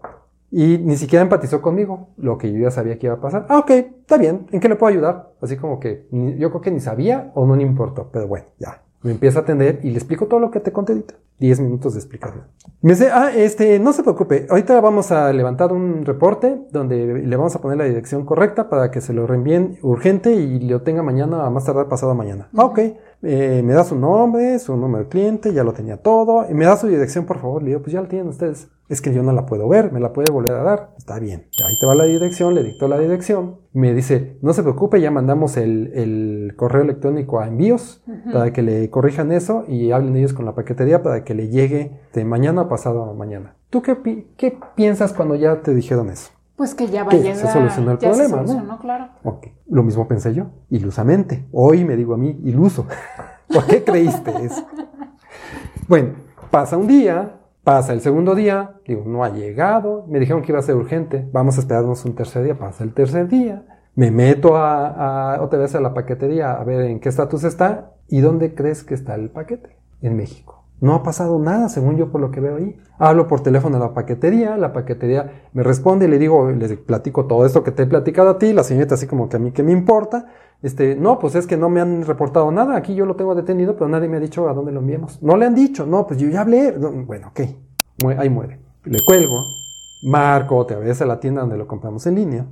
Y 0.51 0.77
ni 0.77 0.95
siquiera 0.95 1.23
empatizó 1.23 1.61
conmigo, 1.61 2.09
lo 2.17 2.37
que 2.37 2.51
yo 2.51 2.59
ya 2.59 2.71
sabía 2.71 2.97
que 2.97 3.07
iba 3.07 3.15
a 3.15 3.21
pasar. 3.21 3.45
Ah, 3.49 3.59
ok, 3.59 3.71
está 3.71 4.17
bien, 4.17 4.47
¿en 4.51 4.59
qué 4.59 4.69
le 4.69 4.75
puedo 4.75 4.91
ayudar? 4.91 5.31
Así 5.41 5.57
como 5.57 5.79
que 5.79 6.07
yo 6.11 6.49
creo 6.49 6.61
que 6.61 6.71
ni 6.71 6.79
sabía 6.79 7.31
o 7.35 7.45
no 7.45 7.55
le 7.55 7.63
importó, 7.63 8.09
pero 8.11 8.27
bueno, 8.27 8.45
ya. 8.59 8.81
Me 9.01 9.11
empieza 9.11 9.37
a 9.37 9.41
atender 9.43 9.81
y 9.83 9.91
le 9.91 9.97
explico 9.97 10.25
todo 10.25 10.39
lo 10.39 10.49
que 10.49 10.59
te 10.59 10.71
conté 10.71 10.93
ahorita. 10.93 11.13
Diez 11.37 11.59
minutos 11.59 11.93
de 11.93 11.99
explicación. 11.99 12.45
Me 12.81 12.93
dice, 12.93 13.09
ah, 13.13 13.31
este, 13.35 13.77
no 13.77 13.93
se 13.93 14.01
preocupe, 14.01 14.47
ahorita 14.49 14.81
vamos 14.81 15.11
a 15.11 15.31
levantar 15.31 15.71
un 15.73 16.05
reporte 16.05 16.57
donde 16.71 17.21
le 17.21 17.35
vamos 17.35 17.55
a 17.55 17.61
poner 17.61 17.77
la 17.77 17.83
dirección 17.83 18.25
correcta 18.25 18.67
para 18.67 18.89
que 18.89 19.01
se 19.01 19.13
lo 19.13 19.27
reenvíen 19.27 19.77
urgente 19.83 20.33
y 20.33 20.59
lo 20.61 20.81
tenga 20.81 21.03
mañana, 21.03 21.45
a 21.45 21.51
más 21.51 21.65
tardar 21.65 21.87
pasado 21.87 22.15
mañana. 22.15 22.49
Ah, 22.57 22.65
ok. 22.65 22.79
Eh, 23.21 23.61
me 23.63 23.73
da 23.73 23.83
su 23.83 23.95
nombre, 23.95 24.57
su 24.57 24.75
número 24.75 25.03
de 25.03 25.09
cliente, 25.09 25.53
ya 25.53 25.63
lo 25.63 25.73
tenía 25.73 25.97
todo. 25.97 26.49
Y 26.49 26.55
me 26.55 26.65
da 26.65 26.75
su 26.75 26.87
dirección, 26.87 27.25
por 27.25 27.37
favor. 27.37 27.61
Le 27.61 27.69
digo, 27.69 27.81
pues 27.81 27.93
ya 27.93 28.01
lo 28.01 28.07
tienen 28.07 28.27
ustedes. 28.27 28.69
Es 28.87 29.01
que 29.01 29.13
yo 29.13 29.23
no 29.23 29.31
la 29.31 29.45
puedo 29.47 29.67
ver, 29.67 29.91
me 29.91 29.99
la 29.99 30.13
puede 30.13 30.31
volver 30.31 30.53
a 30.53 30.63
dar. 30.63 30.91
Está 30.97 31.19
bien. 31.19 31.47
Ahí 31.65 31.73
te 31.79 31.87
va 31.87 31.95
la 31.95 32.03
dirección, 32.03 32.53
le 32.53 32.63
dictó 32.63 32.87
la 32.87 32.99
dirección. 32.99 33.57
Me 33.73 33.93
dice, 33.93 34.37
no 34.41 34.53
se 34.53 34.61
preocupe, 34.61 35.01
ya 35.01 35.09
mandamos 35.09 35.57
el, 35.57 36.53
correo 36.55 36.83
electrónico 36.83 37.39
a 37.39 37.47
envíos 37.47 38.03
para 38.31 38.53
que 38.53 38.61
le 38.61 38.89
corrijan 38.89 39.31
eso 39.31 39.65
y 39.67 39.91
hablen 39.91 40.15
ellos 40.15 40.33
con 40.33 40.45
la 40.45 40.53
paquetería 40.53 41.01
para 41.01 41.23
que 41.23 41.33
le 41.33 41.49
llegue 41.49 41.99
de 42.13 42.25
mañana 42.25 42.61
a 42.61 42.69
pasado 42.69 43.13
mañana. 43.13 43.55
¿Tú 43.69 43.81
qué, 43.81 44.27
qué 44.37 44.57
piensas 44.75 45.13
cuando 45.13 45.35
ya 45.35 45.61
te 45.61 45.73
dijeron 45.73 46.09
eso? 46.09 46.29
Pues 46.55 46.73
que 46.73 46.87
ya 46.87 47.03
va 47.03 47.11
a 47.11 47.15
llegar. 47.15 47.35
Se 47.35 47.51
solucionó 47.51 47.91
el 47.91 47.97
problema, 47.97 48.41
¿no? 48.41 48.79
claro. 48.79 49.09
Ok. 49.23 49.47
Lo 49.67 49.83
mismo 49.83 50.07
pensé 50.07 50.33
yo, 50.33 50.47
ilusamente. 50.69 51.45
Hoy 51.51 51.83
me 51.83 51.97
digo 51.97 52.13
a 52.13 52.17
mí, 52.17 52.39
iluso. 52.45 52.85
¿Por 53.47 53.65
qué 53.65 53.83
creíste 53.83 54.31
eso? 54.43 54.65
Bueno, 55.87 56.13
pasa 56.49 56.77
un 56.77 56.87
día, 56.87 57.33
pasa 57.65 57.91
el 57.91 57.99
segundo 57.99 58.35
día, 58.35 58.75
digo, 58.87 59.03
no 59.05 59.25
ha 59.25 59.29
llegado. 59.29 60.05
Me 60.07 60.19
dijeron 60.19 60.43
que 60.43 60.53
iba 60.53 60.59
a 60.59 60.63
ser 60.63 60.75
urgente. 60.75 61.27
Vamos 61.33 61.57
a 61.57 61.61
esperarnos 61.61 62.05
un 62.05 62.15
tercer 62.15 62.43
día. 62.43 62.57
Pasa 62.57 62.85
el 62.85 62.93
tercer 62.93 63.27
día. 63.27 63.65
Me 63.95 64.11
meto 64.11 64.55
a, 64.55 65.39
otra 65.41 65.59
vez 65.59 65.73
a 65.75 65.81
la 65.81 65.93
paquetería 65.93 66.53
a 66.53 66.63
ver 66.63 66.81
en 66.81 66.99
qué 66.99 67.09
estatus 67.09 67.43
está. 67.43 67.93
¿Y 68.07 68.21
dónde 68.21 68.53
crees 68.53 68.83
que 68.83 68.93
está 68.93 69.15
el 69.15 69.29
paquete? 69.29 69.75
En 70.01 70.15
México. 70.15 70.64
No 70.81 70.93
ha 70.93 71.03
pasado 71.03 71.39
nada, 71.39 71.69
según 71.69 71.95
yo 71.95 72.11
por 72.11 72.21
lo 72.21 72.31
que 72.31 72.41
veo 72.41 72.57
ahí. 72.57 72.77
Hablo 72.97 73.27
por 73.27 73.41
teléfono 73.41 73.77
a 73.77 73.79
la 73.79 73.93
paquetería, 73.93 74.57
la 74.57 74.73
paquetería 74.73 75.47
me 75.53 75.63
responde 75.63 76.05
y 76.05 76.09
le 76.09 76.19
digo, 76.19 76.49
le 76.51 76.77
platico 76.77 77.25
todo 77.25 77.45
esto 77.45 77.63
que 77.63 77.71
te 77.71 77.83
he 77.83 77.87
platicado 77.87 78.29
a 78.29 78.37
ti, 78.37 78.53
la 78.53 78.63
señorita 78.63 78.95
así 78.95 79.07
como 79.07 79.29
que 79.29 79.37
a 79.37 79.39
mí 79.39 79.51
que 79.51 79.63
me 79.63 79.71
importa. 79.71 80.27
Este, 80.61 80.95
no, 80.95 81.19
pues 81.19 81.35
es 81.35 81.47
que 81.47 81.57
no 81.57 81.69
me 81.69 81.81
han 81.81 82.03
reportado 82.05 82.51
nada, 82.51 82.75
aquí 82.75 82.95
yo 82.95 83.05
lo 83.05 83.15
tengo 83.15 83.35
detenido, 83.35 83.75
pero 83.75 83.87
nadie 83.87 84.09
me 84.09 84.17
ha 84.17 84.19
dicho 84.19 84.49
a 84.49 84.53
dónde 84.53 84.71
lo 84.71 84.79
enviamos. 84.79 85.21
No 85.21 85.37
le 85.37 85.45
han 85.45 85.55
dicho, 85.55 85.85
no, 85.85 86.07
pues 86.07 86.19
yo 86.19 86.27
ya 86.29 86.41
hablé. 86.41 86.71
bueno, 86.71 87.27
ok, 87.29 87.41
ahí 88.17 88.29
muere. 88.29 88.59
Le 88.83 88.99
cuelgo, 89.05 89.35
marco 90.03 90.57
otra 90.57 90.77
vez 90.77 91.01
a 91.01 91.05
la 91.05 91.19
tienda 91.19 91.41
donde 91.41 91.57
lo 91.57 91.67
compramos 91.67 92.05
en 92.07 92.15
línea. 92.15 92.45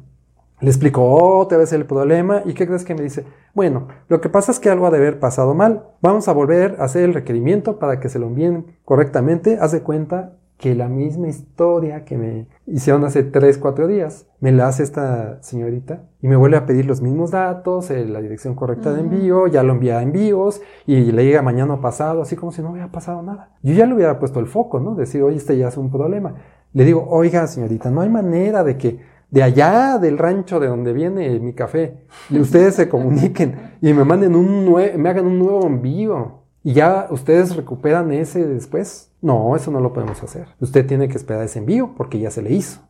Le 0.62 0.70
explico 0.70 1.04
otra 1.04 1.58
vez 1.58 1.74
el 1.74 1.86
problema 1.86 2.42
y 2.46 2.54
¿qué 2.54 2.66
crees 2.66 2.86
que 2.86 2.96
me 2.96 3.02
dice? 3.02 3.26
Bueno, 3.54 3.88
lo 4.08 4.22
que 4.22 4.30
pasa 4.30 4.52
es 4.52 4.60
que 4.60 4.70
algo 4.70 4.88
ha 4.88 4.92
de 4.92 4.98
haber 4.98 5.20
pasado 5.20 5.54
mal. 5.54 5.84
Vamos 6.02 6.28
a 6.28 6.34
volver 6.34 6.78
a 6.80 6.86
hacer 6.86 7.04
el 7.04 7.14
requerimiento 7.14 7.80
para 7.80 8.00
que 8.00 8.10
se 8.10 8.20
lo 8.20 8.28
envíen 8.28 8.78
correctamente. 8.86 9.58
Haz 9.60 9.74
de 9.74 9.82
cuenta 9.82 10.38
que 10.64 10.76
la 10.76 10.88
misma 10.88 11.28
historia 11.28 12.06
que 12.06 12.18
me 12.18 12.48
hicieron 12.68 13.04
hace 13.04 13.24
3, 13.24 13.58
4 13.58 13.86
días, 13.86 14.28
me 14.40 14.54
la 14.54 14.70
hace 14.70 14.84
esta 14.84 15.44
señorita 15.44 16.04
y 16.22 16.30
me 16.30 16.38
vuelve 16.38 16.56
a 16.56 16.66
pedir 16.66 16.86
los 16.86 17.02
mismos 17.02 17.32
datos, 17.32 17.92
eh, 17.92 18.06
la 18.06 18.22
dirección 18.22 18.56
correcta 18.56 18.94
de 18.94 19.02
envío, 19.02 19.48
ya 19.48 19.62
lo 19.64 19.74
envía 19.74 20.00
a 20.00 20.04
envíos 20.04 20.62
y 20.86 21.12
le 21.12 21.26
llega 21.26 21.42
mañana 21.42 21.82
pasado, 21.82 22.22
así 22.22 22.38
como 22.38 22.54
si 22.54 22.62
no 22.62 22.72
hubiera 22.72 22.94
pasado 22.94 23.22
nada. 23.22 23.50
Yo 23.62 23.74
ya 23.74 23.86
le 23.86 23.94
hubiera 23.94 24.20
puesto 24.20 24.40
el 24.40 24.48
foco, 24.48 24.80
¿no? 24.80 24.96
Decir, 24.96 25.22
oye, 25.24 25.36
este 25.36 25.58
ya 25.58 25.68
es 25.68 25.76
un 25.76 25.92
problema. 25.92 26.36
Le 26.72 26.86
digo, 26.86 27.06
oiga, 27.10 27.46
señorita, 27.48 27.92
no 27.92 28.00
hay 28.00 28.10
manera 28.10 28.64
de 28.64 28.78
que 28.78 29.00
de 29.34 29.42
allá 29.42 29.98
del 29.98 30.20
rancho 30.20 30.60
de 30.60 30.68
donde 30.68 30.94
viene 30.94 31.40
mi 31.40 31.54
café, 31.54 31.98
y 32.30 32.40
ustedes 32.40 32.76
se 32.76 32.88
comuniquen 32.88 33.56
y 33.82 33.92
me 33.92 34.04
manden 34.04 34.36
un 34.36 34.72
me 34.96 35.10
hagan 35.10 35.26
un 35.26 35.40
nuevo 35.40 35.66
envío. 35.66 36.44
y 36.64 36.74
ya 36.74 37.08
ustedes 37.10 37.56
recuperan 37.56 38.12
ese 38.12 38.46
después. 38.46 39.12
No, 39.22 39.56
eso 39.56 39.72
no 39.72 39.80
lo 39.80 39.92
podemos 39.92 40.22
hacer. 40.22 40.50
Usted 40.62 40.86
tiene 40.86 41.08
que 41.10 41.18
esperar 41.18 41.44
ese 41.44 41.58
envío 41.58 41.96
porque 41.98 42.20
ya 42.20 42.30
se 42.30 42.44
le 42.44 42.54
hizo. 42.54 42.82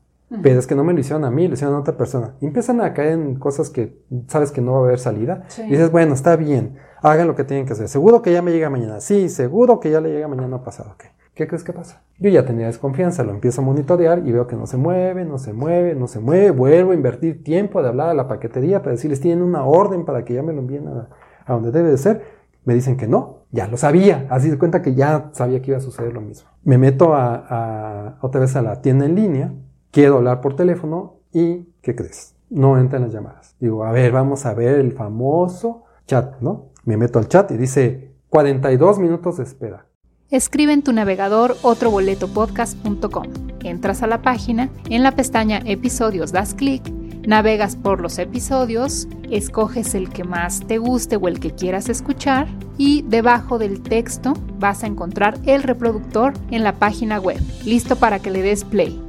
Pero 0.42 0.60
es 0.60 0.68
que 0.68 0.76
no 0.76 0.84
me 0.84 0.94
lo 0.94 1.00
hicieron 1.00 1.26
a 1.26 1.32
mí, 1.32 1.48
lo 1.48 1.54
hicieron 1.54 1.76
a 1.76 1.80
otra 1.80 1.96
persona. 1.96 2.34
Y 2.42 2.48
empiezan 2.48 2.82
a 2.82 2.94
caer 2.94 3.14
en 3.14 3.36
cosas 3.36 3.70
que 3.70 4.00
sabes 4.28 4.52
que 4.52 4.62
no 4.62 4.74
va 4.74 4.80
a 4.80 4.84
haber 4.84 5.00
salida. 5.00 5.44
Sí. 5.48 5.62
Y 5.62 5.70
dices, 5.70 5.92
bueno, 5.92 6.14
está 6.14 6.36
bien, 6.36 6.76
hagan 7.04 7.28
lo 7.28 7.36
que 7.36 7.44
tienen 7.44 7.66
que 7.68 7.74
hacer. 7.74 7.88
Seguro 7.88 8.22
que 8.22 8.34
ya 8.34 8.42
me 8.42 8.52
llega 8.52 8.70
mañana. 8.70 9.00
Sí, 9.00 9.30
seguro 9.30 9.80
que 9.80 9.92
ya 9.92 10.02
le 10.02 10.10
llega 10.10 10.28
mañana 10.28 10.64
pasado. 10.64 10.92
Ok. 10.94 11.06
¿Qué 11.36 11.48
crees 11.48 11.63
que 11.63 11.74
pasa? 11.74 12.04
Yo 12.20 12.30
ya 12.30 12.46
tenía 12.46 12.68
desconfianza, 12.68 13.24
lo 13.24 13.32
empiezo 13.32 13.62
a 13.62 13.63
monitorear 13.63 14.20
y 14.20 14.32
veo 14.32 14.46
que 14.46 14.56
no 14.56 14.68
se 14.68 14.78
mueve, 14.78 15.25
no 15.25 15.40
se 15.40 15.52
mueve, 15.52 15.96
no 15.96 16.08
se 16.08 16.20
mueve. 16.20 16.52
Vuelvo 16.52 16.92
a 16.92 16.96
invertir 16.96 17.44
tiempo 17.44 17.82
de 17.82 17.90
hablar 17.90 18.10
a 18.10 18.13
la 18.13 18.28
paquetería 18.28 18.82
para 18.82 18.92
decirles, 18.92 19.20
tienen 19.20 19.44
una 19.44 19.66
orden 19.66 20.06
para 20.06 20.25
que 20.25 20.36
ya 20.36 20.44
me 20.44 20.54
lo 20.54 20.60
envíen 20.60 20.88
a, 20.88 21.08
donde 21.48 21.72
debe 21.72 21.90
de 21.90 21.98
ser. 21.98 22.22
Me 22.66 22.75
dicen 22.75 22.98
que 22.98 23.08
no, 23.08 23.46
ya 23.52 23.68
lo 23.68 23.78
sabía. 23.78 24.28
Así 24.30 24.50
de 24.50 24.60
cuenta 24.60 24.84
que 24.84 24.94
ya 24.94 25.32
sabía 25.34 25.62
que 25.62 25.72
iba 25.72 25.78
a 25.80 25.82
suceder 25.82 26.13
lo 26.13 26.22
mismo. 26.22 26.50
Me 26.63 26.78
meto 26.78 27.16
a, 27.16 27.36
a, 27.36 28.18
otra 28.22 28.40
vez 28.40 28.56
a 28.56 28.62
la 28.62 28.82
tienda 28.82 29.06
en 29.06 29.16
línea, 29.16 29.54
quiero 29.90 30.18
hablar 30.18 30.40
por 30.40 30.56
teléfono 30.56 31.16
y, 31.32 31.74
¿qué 31.82 31.96
crees? 31.96 32.36
No 32.52 32.78
entran 32.78 33.02
las 33.02 33.12
llamadas. 33.12 33.56
Digo, 33.60 33.84
a 33.86 33.92
ver, 33.92 34.12
vamos 34.12 34.46
a 34.46 34.54
ver 34.54 34.80
el 34.80 34.92
famoso 34.92 35.86
chat, 36.06 36.40
¿no? 36.42 36.70
Me 36.86 36.96
meto 36.96 37.18
al 37.18 37.28
chat 37.28 37.50
y 37.52 37.58
dice 37.58 38.13
42 38.30 39.00
minutos 39.00 39.38
de 39.38 39.44
espera. 39.44 39.88
Escribe 40.34 40.74
en 40.74 40.82
tu 40.82 40.94
navegador 40.94 41.58
otroboletopodcast.com. 41.62 43.28
Entras 43.63 44.02
a 44.02 44.08
la 44.08 44.24
página, 44.24 44.72
en 44.90 45.04
la 45.04 45.12
pestaña 45.12 45.62
Episodios 45.63 46.32
das 46.32 46.56
clic, 46.56 46.82
navegas 47.28 47.75
por 47.75 48.02
los 48.02 48.18
episodios, 48.18 49.08
escoges 49.30 49.94
el 49.94 50.10
que 50.10 50.24
más 50.24 50.62
te 50.66 50.80
guste 50.80 51.18
o 51.18 51.28
el 51.28 51.40
que 51.40 51.52
quieras 51.52 51.88
escuchar 51.88 52.48
y 52.80 53.04
debajo 53.04 53.60
del 53.60 53.84
texto 53.84 54.34
vas 54.58 54.84
a 54.84 54.88
encontrar 54.88 55.38
el 55.46 55.62
reproductor 55.62 56.34
en 56.50 56.63
la 56.63 56.80
página 56.80 57.20
web, 57.20 57.40
listo 57.63 57.96
para 57.96 58.18
que 58.18 58.32
le 58.32 58.42
des 58.42 58.63
play. 58.63 59.00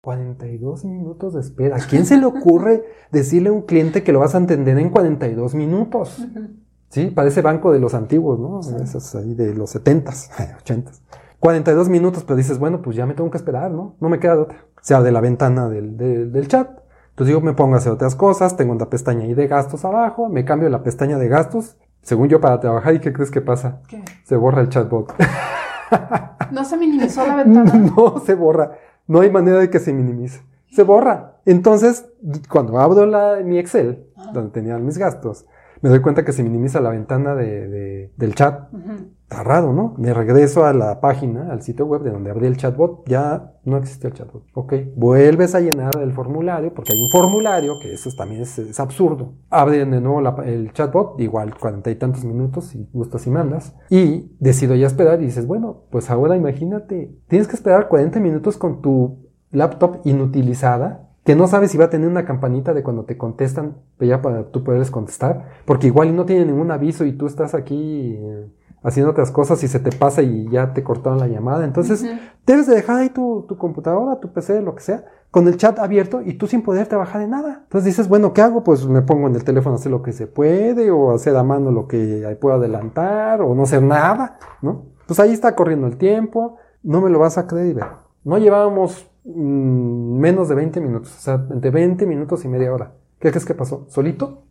42 0.00 0.84
minutos 0.84 1.34
de 1.34 1.40
espera. 1.40 1.76
¿A 1.76 1.78
quién 1.78 2.06
se 2.06 2.16
le 2.16 2.26
ocurre 2.26 2.82
decirle 3.12 3.50
a 3.50 3.52
un 3.52 3.62
cliente 3.62 4.02
que 4.02 4.10
lo 4.10 4.18
vas 4.18 4.34
a 4.34 4.38
entender 4.38 4.80
en 4.80 4.90
42 4.90 5.54
minutos? 5.54 6.26
Sí, 6.94 7.06
parece 7.10 7.42
banco 7.42 7.72
de 7.72 7.80
los 7.80 7.92
antiguos, 7.92 8.38
¿no? 8.38 8.62
Sí. 8.62 8.72
Esos 8.80 9.16
ahí 9.16 9.34
de 9.34 9.52
los 9.52 9.74
70s, 9.74 10.30
80s. 10.64 11.00
42 11.40 11.88
minutos, 11.88 12.22
pero 12.22 12.36
dices, 12.36 12.60
bueno, 12.60 12.82
pues 12.82 12.94
ya 12.94 13.04
me 13.04 13.14
tengo 13.14 13.32
que 13.32 13.36
esperar, 13.36 13.72
¿no? 13.72 13.96
No 13.98 14.08
me 14.08 14.20
queda 14.20 14.36
de 14.36 14.42
otra. 14.42 14.58
Se 14.80 14.94
abre 14.94 15.10
la 15.10 15.20
ventana 15.20 15.68
del, 15.68 15.96
del, 15.96 16.30
del 16.30 16.46
chat. 16.46 16.70
Entonces 17.10 17.34
yo 17.34 17.40
me 17.40 17.52
pongo 17.52 17.74
a 17.74 17.78
hacer 17.78 17.90
otras 17.90 18.14
cosas, 18.14 18.56
tengo 18.56 18.72
una 18.72 18.88
pestaña 18.90 19.24
ahí 19.24 19.34
de 19.34 19.48
gastos 19.48 19.84
abajo, 19.84 20.28
me 20.28 20.44
cambio 20.44 20.68
la 20.68 20.84
pestaña 20.84 21.18
de 21.18 21.26
gastos, 21.26 21.76
según 22.00 22.28
yo 22.28 22.40
para 22.40 22.60
trabajar, 22.60 22.94
¿y 22.94 23.00
qué 23.00 23.12
crees 23.12 23.32
que 23.32 23.40
pasa? 23.40 23.80
¿Qué? 23.88 24.00
Se 24.22 24.36
borra 24.36 24.60
el 24.60 24.68
chatbot. 24.68 25.14
¿No 26.52 26.64
se 26.64 26.76
minimizó 26.76 27.26
la 27.26 27.34
ventana? 27.34 27.72
No 27.96 28.20
se 28.20 28.34
borra. 28.34 28.70
No 29.08 29.20
hay 29.20 29.30
manera 29.32 29.58
de 29.58 29.68
que 29.68 29.80
se 29.80 29.92
minimice. 29.92 30.42
Se 30.70 30.84
borra. 30.84 31.38
Entonces, 31.44 32.06
cuando 32.48 32.78
abro 32.78 33.04
la, 33.04 33.40
mi 33.44 33.58
Excel, 33.58 34.06
Ajá. 34.16 34.30
donde 34.30 34.50
tenía 34.52 34.78
mis 34.78 34.96
gastos, 34.96 35.44
me 35.84 35.90
doy 35.90 36.00
cuenta 36.00 36.24
que 36.24 36.32
se 36.32 36.42
minimiza 36.42 36.80
la 36.80 36.88
ventana 36.88 37.34
de, 37.34 37.68
de- 37.68 38.12
del 38.16 38.34
chat. 38.34 38.72
Ujú. 38.72 38.92
Está 39.24 39.42
raro, 39.42 39.72
¿no? 39.74 39.94
Me 39.98 40.14
regreso 40.14 40.64
a 40.64 40.72
la 40.72 41.00
página, 41.00 41.50
al 41.52 41.60
sitio 41.60 41.84
web 41.84 42.02
de 42.02 42.10
donde 42.10 42.30
abrí 42.30 42.46
el 42.46 42.56
chatbot. 42.56 43.06
Ya 43.06 43.52
no 43.64 43.76
existe 43.76 44.06
el 44.08 44.14
chatbot. 44.14 44.44
Ok. 44.54 44.72
Vuelves 44.96 45.54
a 45.54 45.60
llenar 45.60 45.90
el 46.00 46.12
formulario, 46.12 46.72
porque 46.72 46.92
hay 46.94 47.00
un 47.02 47.10
formulario, 47.10 47.74
que 47.82 47.92
eso 47.92 48.08
también 48.16 48.40
es, 48.42 48.58
es 48.58 48.80
absurdo. 48.80 49.34
Abren 49.50 49.90
de 49.90 50.00
nuevo 50.00 50.22
la- 50.22 50.36
el 50.46 50.72
chatbot, 50.72 51.20
igual 51.20 51.54
cuarenta 51.58 51.90
y 51.90 51.96
tantos 51.96 52.24
minutos, 52.24 52.64
si 52.66 52.88
gustas 52.92 53.26
y 53.26 53.30
mandas. 53.30 53.74
Y 53.90 54.34
decido 54.40 54.74
ya 54.76 54.86
esperar 54.86 55.20
y 55.20 55.26
dices, 55.26 55.46
bueno, 55.46 55.82
pues 55.90 56.08
ahora 56.10 56.34
imagínate, 56.36 57.14
tienes 57.28 57.46
que 57.46 57.56
esperar 57.56 57.88
40 57.88 58.20
minutos 58.20 58.56
con 58.56 58.80
tu 58.80 59.18
laptop 59.50 59.98
inutilizada, 60.04 61.10
que 61.24 61.34
no 61.34 61.46
sabes 61.46 61.70
si 61.70 61.78
va 61.78 61.86
a 61.86 61.90
tener 61.90 62.08
una 62.08 62.24
campanita 62.24 62.74
de 62.74 62.82
cuando 62.82 63.04
te 63.04 63.16
contestan, 63.16 63.78
pues 63.96 64.10
ya 64.10 64.20
para 64.20 64.50
tú 64.50 64.62
poderles 64.62 64.90
contestar, 64.90 65.48
porque 65.64 65.86
igual 65.86 66.14
no 66.14 66.26
tiene 66.26 66.44
ningún 66.44 66.70
aviso 66.70 67.04
y 67.06 67.12
tú 67.12 67.26
estás 67.26 67.54
aquí 67.54 68.14
eh, 68.18 68.46
haciendo 68.82 69.10
otras 69.10 69.30
cosas 69.30 69.62
y 69.64 69.68
se 69.68 69.80
te 69.80 69.90
pasa 69.90 70.20
y 70.20 70.48
ya 70.50 70.74
te 70.74 70.84
cortaron 70.84 71.18
la 71.18 71.26
llamada. 71.26 71.64
Entonces, 71.64 72.04
debes 72.46 72.66
de 72.66 72.74
dejar 72.74 72.98
ahí 72.98 73.08
tu, 73.08 73.46
tu 73.48 73.56
computadora, 73.56 74.20
tu 74.20 74.32
PC, 74.32 74.60
lo 74.60 74.74
que 74.74 74.82
sea, 74.82 75.06
con 75.30 75.48
el 75.48 75.56
chat 75.56 75.78
abierto 75.78 76.20
y 76.20 76.34
tú 76.34 76.46
sin 76.46 76.62
poder 76.62 76.86
trabajar 76.88 77.22
en 77.22 77.30
nada. 77.30 77.62
Entonces 77.64 77.86
dices, 77.86 78.06
bueno, 78.06 78.34
¿qué 78.34 78.42
hago? 78.42 78.62
Pues 78.62 78.86
me 78.86 79.00
pongo 79.00 79.26
en 79.26 79.34
el 79.34 79.44
teléfono 79.44 79.76
a 79.76 79.78
hacer 79.78 79.90
lo 79.90 80.02
que 80.02 80.12
se 80.12 80.26
puede 80.26 80.90
o 80.90 81.12
hacer 81.12 81.34
a 81.36 81.42
mano 81.42 81.72
lo 81.72 81.88
que 81.88 82.36
puedo 82.38 82.56
adelantar 82.56 83.40
o 83.40 83.54
no 83.54 83.62
hacer 83.62 83.82
nada, 83.82 84.38
¿no? 84.60 84.84
Pues 85.06 85.18
ahí 85.20 85.32
está 85.32 85.56
corriendo 85.56 85.86
el 85.86 85.96
tiempo, 85.96 86.58
no 86.82 87.00
me 87.00 87.08
lo 87.08 87.18
vas 87.18 87.38
a 87.38 87.46
creer. 87.46 87.84
No 88.22 88.38
llevábamos 88.38 89.10
mm, 89.24 90.18
menos 90.18 90.48
de 90.48 90.54
20 90.54 90.80
minutos, 90.80 91.14
o 91.16 91.20
sea, 91.20 91.46
entre 91.50 91.70
20 91.70 92.06
minutos 92.06 92.44
y 92.44 92.48
media 92.48 92.72
hora. 92.72 92.92
¿Qué 93.18 93.30
crees 93.30 93.44
que 93.44 93.54
pasó? 93.54 93.86
Solito 93.88 94.44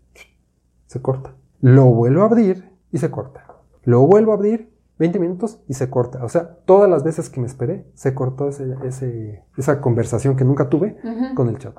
se 0.88 1.02
corta. 1.02 1.36
Lo 1.62 1.86
vuelvo 1.86 2.22
a 2.24 2.26
abrir 2.26 2.72
y 2.92 2.98
se 2.98 3.10
corta. 3.12 3.46
Lo 3.84 4.02
vuelvo 4.08 4.32
a 4.32 4.36
abrir 4.36 4.72
20 5.00 5.20
minutos 5.20 5.60
y 5.68 5.74
se 5.74 5.90
corta. 5.90 6.24
O 6.24 6.30
sea, 6.30 6.58
todas 6.66 6.90
las 6.90 7.04
veces 7.04 7.30
que 7.30 7.40
me 7.42 7.48
esperé, 7.48 7.88
se 7.94 8.14
cortó 8.14 8.48
ese, 8.50 8.76
ese- 8.84 9.44
esa 9.58 9.82
conversación 9.82 10.36
que 10.36 10.46
nunca 10.46 10.70
tuve 10.70 10.98
con 11.36 11.50
el 11.50 11.58
chat. 11.58 11.76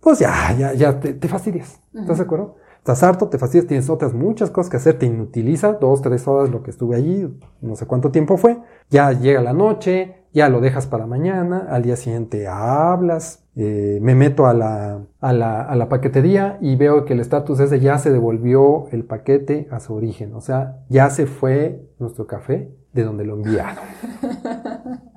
Pues 0.00 0.18
ya, 0.18 0.52
ya, 0.58 0.74
ya 0.74 0.98
te, 0.98 1.14
te 1.14 1.28
fastidias. 1.28 1.80
¿Estás 1.94 2.18
de 2.18 2.24
acuerdo? 2.24 2.56
Estás 2.82 3.04
harto, 3.04 3.28
te 3.28 3.38
fastidias, 3.38 3.68
tienes 3.68 3.88
otras 3.88 4.12
muchas 4.12 4.50
cosas 4.50 4.68
que 4.68 4.76
hacer, 4.76 4.98
te 4.98 5.06
inutiliza 5.06 5.74
dos, 5.74 6.02
tres 6.02 6.26
horas 6.26 6.50
lo 6.50 6.64
que 6.64 6.72
estuve 6.72 6.96
allí, 6.96 7.32
no 7.60 7.76
sé 7.76 7.86
cuánto 7.86 8.10
tiempo 8.10 8.36
fue. 8.36 8.58
Ya 8.90 9.12
llega 9.12 9.40
la 9.40 9.52
noche, 9.52 10.24
ya 10.32 10.48
lo 10.48 10.60
dejas 10.60 10.88
para 10.88 11.06
mañana, 11.06 11.68
al 11.70 11.84
día 11.84 11.94
siguiente 11.94 12.48
hablas, 12.48 13.44
eh, 13.54 14.00
me 14.02 14.16
meto 14.16 14.46
a 14.48 14.52
la, 14.52 14.98
a, 15.20 15.32
la, 15.32 15.62
a 15.62 15.76
la 15.76 15.88
paquetería 15.88 16.58
y 16.60 16.74
veo 16.74 17.04
que 17.04 17.12
el 17.12 17.20
estatus 17.20 17.60
es 17.60 17.70
de 17.70 17.78
ya 17.78 17.98
se 17.98 18.10
devolvió 18.10 18.88
el 18.90 19.04
paquete 19.04 19.68
a 19.70 19.78
su 19.78 19.94
origen. 19.94 20.34
O 20.34 20.40
sea, 20.40 20.80
ya 20.88 21.08
se 21.10 21.26
fue 21.26 21.86
nuestro 22.00 22.26
café 22.26 22.74
de 22.92 23.04
donde 23.04 23.24
lo 23.24 23.34
enviaron. 23.34 23.84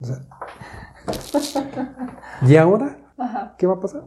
O 0.00 0.06
sea, 0.06 0.20
¿Y 2.46 2.56
ahora 2.56 2.96
Ajá. 3.18 3.54
qué 3.58 3.66
va 3.66 3.74
a 3.74 3.80
pasar? 3.80 4.02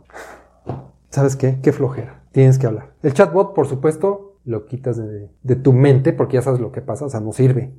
¿Sabes 1.09 1.35
qué? 1.35 1.59
Qué 1.61 1.71
flojera. 1.73 2.21
Tienes 2.31 2.57
que 2.57 2.67
hablar. 2.67 2.91
El 3.03 3.13
chatbot, 3.13 3.53
por 3.53 3.67
supuesto, 3.67 4.30
lo 4.43 4.65
quitas 4.65 4.97
de, 4.97 5.29
de 5.43 5.55
tu 5.55 5.73
mente 5.73 6.13
porque 6.13 6.35
ya 6.35 6.41
sabes 6.41 6.59
lo 6.59 6.71
que 6.71 6.81
pasa, 6.81 7.05
o 7.05 7.09
sea, 7.09 7.19
no 7.19 7.31
sirve. 7.31 7.73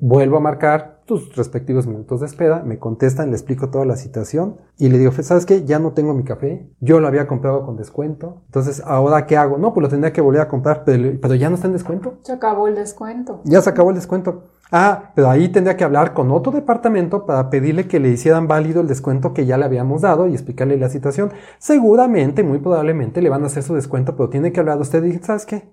Vuelvo 0.00 0.36
a 0.36 0.40
marcar 0.40 1.00
tus 1.04 1.34
respectivos 1.36 1.86
minutos 1.86 2.20
de 2.20 2.26
espera, 2.26 2.62
me 2.64 2.78
contestan, 2.78 3.30
le 3.30 3.36
explico 3.36 3.70
toda 3.70 3.84
la 3.84 3.96
situación 3.96 4.56
y 4.78 4.88
le 4.88 4.98
digo, 4.98 5.12
¿sabes 5.12 5.46
qué? 5.46 5.64
Ya 5.64 5.78
no 5.78 5.92
tengo 5.92 6.14
mi 6.14 6.24
café, 6.24 6.68
yo 6.80 7.00
lo 7.00 7.08
había 7.08 7.26
comprado 7.26 7.64
con 7.64 7.76
descuento, 7.76 8.42
entonces, 8.46 8.82
¿ahora 8.84 9.26
qué 9.26 9.36
hago? 9.36 9.58
No, 9.58 9.72
pues 9.74 9.82
lo 9.82 9.88
tendría 9.88 10.12
que 10.12 10.20
volver 10.20 10.40
a 10.40 10.48
comprar, 10.48 10.84
pero, 10.84 11.18
pero 11.20 11.34
ya 11.34 11.48
no 11.48 11.56
está 11.56 11.66
en 11.66 11.72
descuento. 11.72 12.18
Se 12.22 12.32
acabó 12.32 12.68
el 12.68 12.74
descuento. 12.74 13.40
Ya 13.44 13.60
se 13.60 13.70
acabó 13.70 13.90
el 13.90 13.96
descuento. 13.96 14.44
Ah, 14.72 15.10
pero 15.16 15.28
ahí 15.28 15.48
tendría 15.48 15.76
que 15.76 15.84
hablar 15.84 16.14
con 16.14 16.30
otro 16.30 16.52
departamento 16.52 17.26
para 17.26 17.50
pedirle 17.50 17.88
que 17.88 17.98
le 17.98 18.10
hicieran 18.10 18.46
válido 18.46 18.80
el 18.80 18.86
descuento 18.86 19.34
que 19.34 19.44
ya 19.44 19.58
le 19.58 19.64
habíamos 19.64 20.02
dado 20.02 20.28
y 20.28 20.32
explicarle 20.32 20.76
la 20.76 20.88
situación. 20.88 21.32
Seguramente, 21.58 22.44
muy 22.44 22.58
probablemente, 22.58 23.20
le 23.20 23.30
van 23.30 23.42
a 23.42 23.46
hacer 23.46 23.64
su 23.64 23.74
descuento, 23.74 24.16
pero 24.16 24.28
tiene 24.28 24.52
que 24.52 24.60
hablar 24.60 24.80
usted 24.80 25.02
y 25.04 25.18
¿sabes 25.18 25.44
qué? 25.44 25.72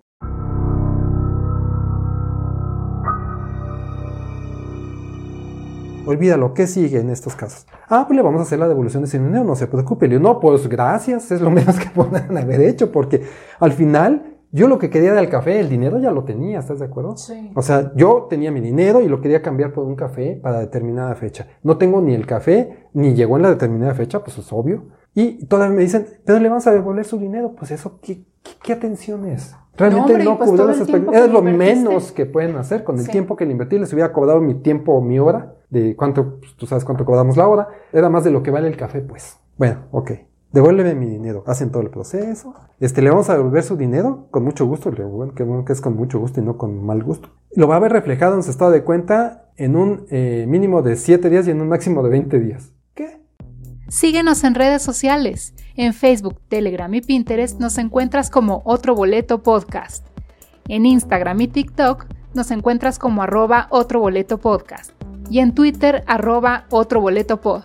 Olvídalo, 6.07 6.53
¿qué 6.53 6.67
sigue 6.67 6.99
en 6.99 7.09
estos 7.09 7.35
casos? 7.35 7.65
Ah, 7.89 8.05
pues 8.07 8.15
le 8.15 8.23
vamos 8.23 8.39
a 8.39 8.43
hacer 8.43 8.59
la 8.59 8.67
devolución 8.67 9.03
de 9.03 9.07
ese 9.07 9.19
dinero, 9.19 9.43
no 9.43 9.55
se 9.55 9.67
preocupe. 9.67 10.07
Le 10.07 10.17
digo, 10.17 10.27
no, 10.27 10.39
pues 10.39 10.67
gracias, 10.67 11.31
es 11.31 11.41
lo 11.41 11.49
menos 11.51 11.77
que 11.77 11.89
pueden 11.89 12.37
haber 12.37 12.61
hecho, 12.61 12.91
porque 12.91 13.23
al 13.59 13.73
final 13.73 14.33
yo 14.51 14.67
lo 14.69 14.79
que 14.79 14.89
quería 14.89 15.13
del 15.13 15.29
café, 15.29 15.59
el 15.59 15.67
dinero 15.69 15.99
ya 15.99 16.11
lo 16.11 16.23
tenía, 16.23 16.59
¿estás 16.59 16.79
de 16.79 16.85
acuerdo? 16.85 17.17
Sí. 17.17 17.51
O 17.53 17.61
sea, 17.61 17.91
yo 17.95 18.27
tenía 18.29 18.51
mi 18.51 18.61
dinero 18.61 19.01
y 19.01 19.07
lo 19.09 19.19
quería 19.19 19.41
cambiar 19.41 19.73
por 19.73 19.83
un 19.83 19.95
café 19.95 20.39
para 20.41 20.59
determinada 20.59 21.13
fecha. 21.15 21.47
No 21.63 21.77
tengo 21.77 21.99
ni 22.01 22.13
el 22.15 22.25
café, 22.25 22.87
ni 22.93 23.13
llegó 23.13 23.35
en 23.35 23.43
la 23.43 23.49
determinada 23.49 23.93
fecha, 23.93 24.23
pues 24.23 24.37
es 24.37 24.51
obvio. 24.53 24.85
Y 25.13 25.45
todavía 25.47 25.75
me 25.75 25.81
dicen, 25.81 26.05
pero 26.25 26.39
le 26.39 26.47
vamos 26.47 26.65
a 26.67 26.71
devolver 26.71 27.03
su 27.03 27.17
dinero. 27.19 27.53
Pues 27.57 27.71
eso, 27.71 27.99
¿qué, 28.01 28.23
qué, 28.43 28.51
qué 28.63 28.73
atención 28.73 29.25
es? 29.25 29.53
Realmente 29.75 30.17
no, 30.23 30.33
y 30.33 30.37
pues 30.37 30.49
cubrió 30.49 30.67
las 30.67 30.77
expectativas. 30.79 31.15
Es 31.21 31.27
que 31.27 31.33
lo 31.33 31.39
invertiste. 31.39 31.75
menos 31.75 32.11
que 32.11 32.25
pueden 32.25 32.55
hacer. 32.55 32.83
Con 32.83 32.97
el 32.97 33.03
Sí. 33.05 33.11
tiempo 33.11 33.35
que 33.35 33.45
le 33.45 33.51
invertí, 33.51 33.77
les 33.77 33.91
hubiera 33.93 34.13
cobrado 34.13 34.39
mi 34.39 34.55
tiempo 34.55 34.93
o 34.93 35.01
mi 35.01 35.19
hora. 35.19 35.55
De 35.69 35.95
cuánto, 35.95 36.39
pues, 36.39 36.55
tú 36.55 36.65
sabes 36.65 36.85
cuánto 36.85 37.05
cobramos 37.05 37.37
la 37.37 37.47
hora. 37.47 37.67
Era 37.91 38.09
más 38.09 38.23
de 38.23 38.31
lo 38.31 38.43
que 38.43 38.51
vale 38.51 38.67
el 38.67 38.77
café, 38.77 39.01
pues. 39.01 39.37
Bueno, 39.57 39.85
ok. 39.91 40.11
Devuélveme 40.51 40.95
mi 40.95 41.07
dinero. 41.07 41.43
Hacen 41.45 41.71
todo 41.71 41.83
el 41.83 41.89
proceso. 41.89 42.53
Este, 42.79 43.01
le 43.01 43.09
vamos 43.09 43.29
a 43.29 43.35
devolver 43.35 43.63
su 43.63 43.75
dinero 43.75 44.27
con 44.31 44.43
mucho 44.43 44.65
gusto. 44.65 44.91
Le 44.91 45.03
bueno 45.03 45.65
que 45.65 45.73
es 45.73 45.81
con 45.81 45.95
mucho 45.95 46.19
gusto 46.19 46.39
y 46.39 46.43
no 46.43 46.57
con 46.57 46.85
mal 46.85 47.03
gusto. 47.03 47.29
Lo 47.53 47.67
va 47.67 47.75
a 47.75 47.79
ver 47.79 47.91
reflejado 47.91 48.35
en 48.35 48.43
su 48.43 48.51
estado 48.51 48.71
de 48.71 48.83
cuenta 48.83 49.51
en 49.57 49.75
un 49.75 50.05
eh, 50.09 50.45
mínimo 50.47 50.81
de 50.81 50.95
7 50.95 51.29
días 51.29 51.47
y 51.47 51.51
en 51.51 51.61
un 51.61 51.67
máximo 51.67 52.01
de 52.01 52.09
20 52.09 52.39
días. 52.39 52.71
¿Qué? 52.93 53.21
Síguenos 53.89 54.43
en 54.43 54.55
redes 54.55 54.81
sociales. 54.81 55.53
En 55.75 55.93
Facebook, 55.93 56.39
Telegram 56.47 56.93
y 56.93 57.01
Pinterest 57.01 57.59
nos 57.59 57.77
encuentras 57.77 58.29
como 58.29 58.61
Otro 58.65 58.95
Boleto 58.95 59.43
Podcast. 59.43 60.07
En 60.67 60.85
Instagram 60.85 61.41
y 61.41 61.47
TikTok 61.47 62.05
nos 62.33 62.51
encuentras 62.51 62.99
como 62.99 63.21
arroba 63.21 63.67
Otro 63.69 63.99
Boleto 63.99 64.37
Podcast. 64.37 64.96
Y 65.29 65.39
en 65.39 65.53
Twitter 65.53 66.03
arroba 66.07 66.65
Otro 66.69 67.01
Boleto 67.01 67.37
Pod. 67.41 67.63